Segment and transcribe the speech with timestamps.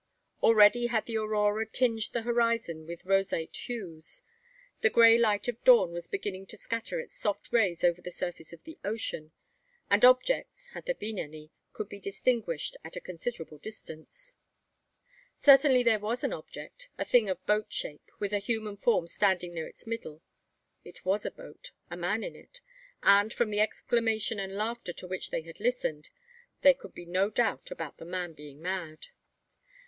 [0.41, 4.23] Already had the aurora tinged the horizon with roseate hues.
[4.79, 8.51] The grey light of dawn was beginning to scatter its soft rays over the surface
[8.51, 9.31] of the ocean;
[9.91, 14.37] and objects had there been any could be distinguished at a considerable distance.
[15.37, 19.53] Certainly there was an object, a thing of boat shape, with a human form standing
[19.53, 20.23] near its middle.
[20.83, 22.61] It was a boat, a man in it;
[23.03, 26.09] and, from the exclamation and laughter to which they had listened,
[26.61, 29.05] there could be no doubt about the man being mad.